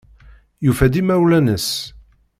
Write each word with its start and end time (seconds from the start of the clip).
Yufa-d 0.65 0.93
imawlan-nnes. 1.01 1.69